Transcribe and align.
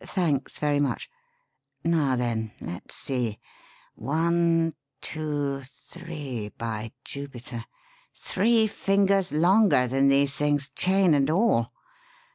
Thanks 0.00 0.58
very 0.58 0.80
much. 0.80 1.10
Now, 1.84 2.16
then, 2.16 2.52
let's 2.58 2.94
see. 2.94 3.38
One, 3.94 4.72
two, 5.02 5.60
three, 5.64 6.48
by 6.56 6.92
Jupiter 7.04 7.66
three 8.16 8.66
fingers 8.66 9.30
longer 9.30 9.86
than 9.86 10.08
these 10.08 10.34
things, 10.36 10.70
chain 10.74 11.12
and 11.12 11.28
all. 11.28 11.74